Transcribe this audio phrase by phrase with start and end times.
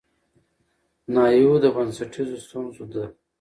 [1.13, 2.95] ناحيو د بنسټيزو ستونزو د